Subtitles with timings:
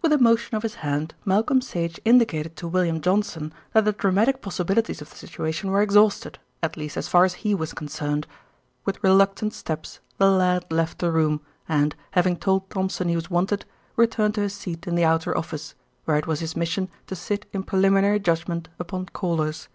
[0.00, 4.40] With a motion of his hand Malcolm Sage indicated to William Johnson that the dramatic
[4.40, 8.26] possibilities of the situation were exhausted, at least as far as he was concerned.
[8.86, 13.66] With reluctant steps the lad left the room and, having told Thompson he was wanted,
[13.94, 15.74] returned to his seat in the outer office,
[16.06, 19.68] where it was his mission to sit in preliminary judgment upon callers.